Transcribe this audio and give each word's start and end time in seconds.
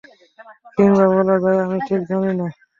কিংবা 0.75 1.05
বলা 1.15 1.35
যায়, 1.43 1.59
আমি 1.65 1.77
ঠিক 1.87 2.01
জানি 2.09 2.31
না। 2.39 2.47